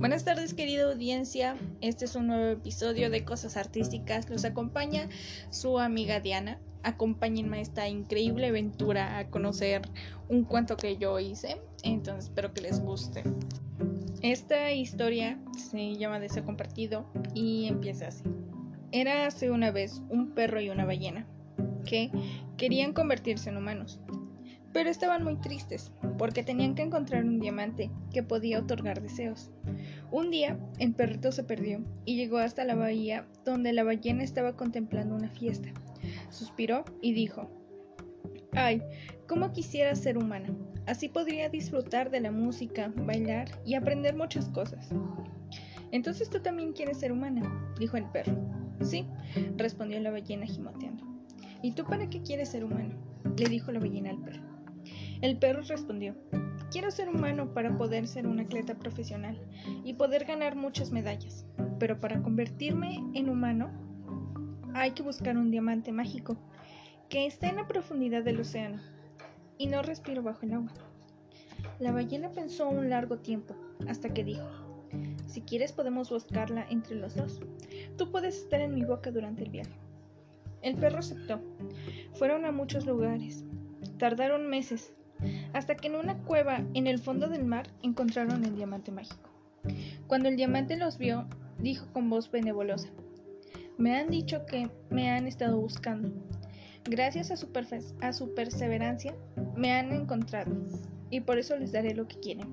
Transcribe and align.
Buenas 0.00 0.24
tardes 0.24 0.54
querida 0.54 0.90
audiencia, 0.90 1.58
este 1.82 2.06
es 2.06 2.14
un 2.16 2.28
nuevo 2.28 2.46
episodio 2.46 3.10
de 3.10 3.22
Cosas 3.22 3.58
Artísticas, 3.58 4.30
los 4.30 4.46
acompaña 4.46 5.10
su 5.50 5.78
amiga 5.78 6.20
Diana, 6.20 6.58
acompáñenme 6.82 7.58
a 7.58 7.60
esta 7.60 7.86
increíble 7.86 8.46
aventura 8.46 9.18
a 9.18 9.28
conocer 9.28 9.82
un 10.30 10.44
cuento 10.44 10.78
que 10.78 10.96
yo 10.96 11.18
hice, 11.18 11.60
entonces 11.82 12.24
espero 12.24 12.54
que 12.54 12.62
les 12.62 12.80
guste. 12.80 13.24
Esta 14.22 14.72
historia 14.72 15.38
se 15.70 15.94
llama 15.96 16.18
Deseo 16.18 16.46
Compartido 16.46 17.04
y 17.34 17.66
empieza 17.66 18.08
así. 18.08 18.24
Era 18.92 19.26
hace 19.26 19.50
una 19.50 19.70
vez 19.70 20.00
un 20.08 20.30
perro 20.30 20.62
y 20.62 20.70
una 20.70 20.86
ballena 20.86 21.26
que 21.84 22.10
querían 22.56 22.94
convertirse 22.94 23.50
en 23.50 23.58
humanos 23.58 24.00
pero 24.72 24.90
estaban 24.90 25.24
muy 25.24 25.36
tristes 25.36 25.92
porque 26.18 26.42
tenían 26.42 26.74
que 26.74 26.82
encontrar 26.82 27.24
un 27.24 27.40
diamante 27.40 27.90
que 28.12 28.22
podía 28.22 28.58
otorgar 28.58 29.02
deseos. 29.02 29.50
Un 30.10 30.30
día 30.30 30.58
el 30.78 30.94
perrito 30.94 31.32
se 31.32 31.44
perdió 31.44 31.82
y 32.04 32.16
llegó 32.16 32.38
hasta 32.38 32.64
la 32.64 32.74
bahía 32.74 33.26
donde 33.44 33.72
la 33.72 33.84
ballena 33.84 34.22
estaba 34.22 34.56
contemplando 34.56 35.14
una 35.14 35.30
fiesta. 35.30 35.70
Suspiró 36.30 36.84
y 37.00 37.12
dijo, 37.12 37.50
Ay, 38.52 38.82
cómo 39.26 39.52
quisiera 39.52 39.94
ser 39.94 40.18
humana. 40.18 40.48
Así 40.86 41.08
podría 41.08 41.48
disfrutar 41.48 42.10
de 42.10 42.20
la 42.20 42.32
música, 42.32 42.92
bailar 42.96 43.48
y 43.64 43.74
aprender 43.74 44.16
muchas 44.16 44.48
cosas. 44.48 44.88
Entonces 45.92 46.30
tú 46.30 46.40
también 46.40 46.72
quieres 46.72 46.98
ser 46.98 47.12
humana, 47.12 47.72
dijo 47.78 47.96
el 47.96 48.08
perro. 48.10 48.36
Sí, 48.82 49.06
respondió 49.56 50.00
la 50.00 50.10
ballena 50.10 50.46
gimoteando. 50.46 51.04
¿Y 51.62 51.72
tú 51.72 51.84
para 51.84 52.08
qué 52.08 52.22
quieres 52.22 52.48
ser 52.48 52.64
humano? 52.64 52.94
le 53.36 53.48
dijo 53.48 53.70
la 53.70 53.80
ballena 53.80 54.10
al 54.10 54.18
perro. 54.18 54.49
El 55.22 55.36
perro 55.36 55.60
respondió, 55.62 56.14
quiero 56.70 56.90
ser 56.90 57.10
humano 57.10 57.52
para 57.52 57.76
poder 57.76 58.06
ser 58.06 58.26
un 58.26 58.40
atleta 58.40 58.76
profesional 58.76 59.38
y 59.84 59.92
poder 59.92 60.24
ganar 60.24 60.56
muchas 60.56 60.92
medallas, 60.92 61.44
pero 61.78 62.00
para 62.00 62.22
convertirme 62.22 63.04
en 63.12 63.28
humano 63.28 63.70
hay 64.72 64.92
que 64.92 65.02
buscar 65.02 65.36
un 65.36 65.50
diamante 65.50 65.92
mágico 65.92 66.38
que 67.10 67.26
esté 67.26 67.48
en 67.48 67.56
la 67.56 67.68
profundidad 67.68 68.24
del 68.24 68.40
océano 68.40 68.80
y 69.58 69.66
no 69.66 69.82
respiro 69.82 70.22
bajo 70.22 70.46
el 70.46 70.54
agua. 70.54 70.72
La 71.78 71.92
ballena 71.92 72.30
pensó 72.30 72.70
un 72.70 72.88
largo 72.88 73.18
tiempo 73.18 73.54
hasta 73.88 74.14
que 74.14 74.24
dijo, 74.24 74.48
si 75.26 75.42
quieres 75.42 75.72
podemos 75.72 76.08
buscarla 76.08 76.66
entre 76.70 76.96
los 76.96 77.14
dos. 77.14 77.40
Tú 77.98 78.10
puedes 78.10 78.36
estar 78.36 78.62
en 78.62 78.74
mi 78.74 78.84
boca 78.84 79.10
durante 79.10 79.42
el 79.42 79.50
viaje. 79.50 79.78
El 80.62 80.76
perro 80.76 81.00
aceptó. 81.00 81.40
Fueron 82.14 82.46
a 82.46 82.52
muchos 82.52 82.86
lugares. 82.86 83.44
Tardaron 83.98 84.48
meses 84.48 84.94
hasta 85.52 85.74
que 85.74 85.88
en 85.88 85.96
una 85.96 86.18
cueva 86.18 86.62
en 86.74 86.86
el 86.86 86.98
fondo 86.98 87.28
del 87.28 87.44
mar 87.44 87.68
encontraron 87.82 88.44
el 88.44 88.56
diamante 88.56 88.90
mágico. 88.90 89.30
Cuando 90.06 90.28
el 90.28 90.36
diamante 90.36 90.76
los 90.76 90.98
vio, 90.98 91.26
dijo 91.58 91.86
con 91.92 92.08
voz 92.08 92.30
benevoliosa, 92.30 92.88
me 93.78 93.96
han 93.96 94.10
dicho 94.10 94.46
que 94.46 94.70
me 94.90 95.10
han 95.10 95.26
estado 95.26 95.58
buscando. 95.58 96.12
Gracias 96.84 97.30
a 97.30 97.36
su, 97.36 97.48
a 98.00 98.12
su 98.12 98.34
perseverancia, 98.34 99.14
me 99.56 99.72
han 99.72 99.92
encontrado 99.92 100.52
y 101.10 101.20
por 101.20 101.38
eso 101.38 101.56
les 101.56 101.72
daré 101.72 101.94
lo 101.94 102.06
que 102.06 102.20
quieren. 102.20 102.48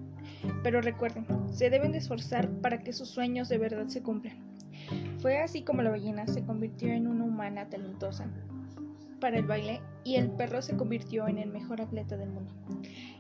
Pero 0.64 0.82
recuerden, 0.82 1.26
se 1.52 1.70
deben 1.70 1.92
de 1.92 2.00
esforzar 2.00 2.50
para 2.62 2.82
que 2.82 2.94
sus 2.94 3.10
sueños 3.10 3.50
de 3.50 3.58
verdad 3.58 3.88
se 3.88 4.02
cumplan. 4.02 4.38
Fue 5.20 5.40
así 5.40 5.64
como 5.64 5.82
la 5.82 5.90
ballena 5.90 6.28
se 6.28 6.44
convirtió 6.44 6.90
en 6.90 7.08
una 7.08 7.24
humana 7.24 7.70
talentosa 7.70 8.30
para 9.20 9.38
el 9.38 9.46
baile 9.46 9.82
y 10.04 10.16
el 10.16 10.30
perro 10.32 10.62
se 10.62 10.76
convirtió 10.76 11.28
en 11.28 11.38
el 11.38 11.50
mejor 11.50 11.82
atleta 11.82 12.18
del 12.18 12.30
mundo. 12.30 12.54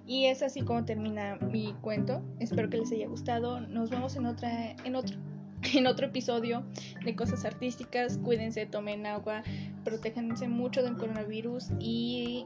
Y 0.05 0.25
es 0.25 0.41
así 0.41 0.61
como 0.61 0.85
termina 0.85 1.37
mi 1.37 1.73
cuento. 1.81 2.21
Espero 2.39 2.69
que 2.69 2.77
les 2.77 2.91
haya 2.91 3.07
gustado. 3.07 3.59
Nos 3.61 3.89
vemos 3.89 4.15
en 4.15 4.25
otra 4.25 4.71
en 4.83 4.95
otro 4.95 5.17
en 5.75 5.87
otro 5.87 6.07
episodio 6.07 6.63
de 7.03 7.15
cosas 7.15 7.45
artísticas. 7.45 8.17
Cuídense, 8.17 8.65
tomen 8.65 9.05
agua, 9.05 9.43
protéjanse 9.83 10.47
mucho 10.47 10.83
del 10.83 10.97
coronavirus 10.97 11.71
y 11.79 12.45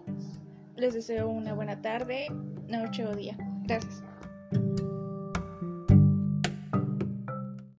les 0.75 0.93
deseo 0.93 1.29
una 1.29 1.53
buena 1.53 1.81
tarde, 1.81 2.27
noche 2.67 3.05
o 3.05 3.15
día. 3.15 3.37
Gracias. 3.63 4.03